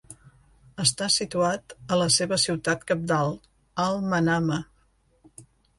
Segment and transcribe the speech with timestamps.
[0.83, 3.39] Està situat a la seva ciutat cabdal,
[3.89, 4.63] Al-Manama.